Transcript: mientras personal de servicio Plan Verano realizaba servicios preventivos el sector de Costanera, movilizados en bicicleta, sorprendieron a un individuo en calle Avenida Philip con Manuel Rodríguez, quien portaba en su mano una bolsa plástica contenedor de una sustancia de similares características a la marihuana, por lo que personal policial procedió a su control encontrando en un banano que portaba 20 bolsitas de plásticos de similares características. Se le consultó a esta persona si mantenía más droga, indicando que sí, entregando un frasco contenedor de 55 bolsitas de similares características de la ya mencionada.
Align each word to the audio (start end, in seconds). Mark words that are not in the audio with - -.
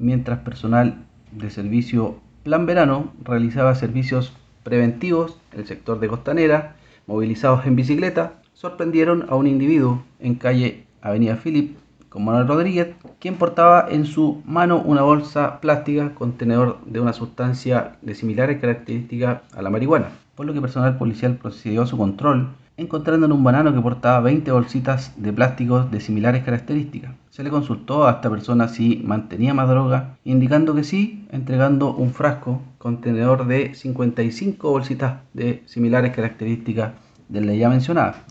mientras 0.00 0.40
personal 0.40 0.96
de 1.30 1.50
servicio 1.50 2.16
Plan 2.42 2.66
Verano 2.66 3.12
realizaba 3.22 3.74
servicios 3.74 4.32
preventivos 4.64 5.38
el 5.52 5.66
sector 5.66 6.00
de 6.00 6.08
Costanera, 6.08 6.74
movilizados 7.06 7.66
en 7.66 7.76
bicicleta, 7.76 8.34
sorprendieron 8.54 9.26
a 9.28 9.36
un 9.36 9.46
individuo 9.46 10.02
en 10.18 10.34
calle 10.34 10.86
Avenida 11.02 11.36
Philip 11.36 11.76
con 12.08 12.24
Manuel 12.24 12.48
Rodríguez, 12.48 12.94
quien 13.20 13.36
portaba 13.36 13.86
en 13.88 14.04
su 14.04 14.42
mano 14.44 14.82
una 14.84 15.02
bolsa 15.02 15.60
plástica 15.60 16.14
contenedor 16.14 16.78
de 16.84 17.00
una 17.00 17.12
sustancia 17.12 17.96
de 18.02 18.14
similares 18.14 18.60
características 18.60 19.42
a 19.54 19.62
la 19.62 19.70
marihuana, 19.70 20.08
por 20.34 20.46
lo 20.46 20.52
que 20.52 20.60
personal 20.60 20.98
policial 20.98 21.36
procedió 21.36 21.82
a 21.82 21.86
su 21.86 21.96
control 21.96 22.48
encontrando 22.80 23.26
en 23.26 23.32
un 23.32 23.44
banano 23.44 23.74
que 23.74 23.80
portaba 23.80 24.20
20 24.20 24.50
bolsitas 24.52 25.12
de 25.16 25.32
plásticos 25.32 25.90
de 25.90 26.00
similares 26.00 26.44
características. 26.44 27.12
Se 27.28 27.44
le 27.44 27.50
consultó 27.50 28.06
a 28.06 28.12
esta 28.12 28.30
persona 28.30 28.68
si 28.68 29.02
mantenía 29.04 29.52
más 29.52 29.68
droga, 29.68 30.16
indicando 30.24 30.74
que 30.74 30.82
sí, 30.82 31.26
entregando 31.30 31.94
un 31.94 32.12
frasco 32.12 32.62
contenedor 32.78 33.46
de 33.46 33.74
55 33.74 34.70
bolsitas 34.70 35.20
de 35.34 35.62
similares 35.66 36.14
características 36.14 36.92
de 37.28 37.40
la 37.42 37.54
ya 37.54 37.68
mencionada. 37.68 38.24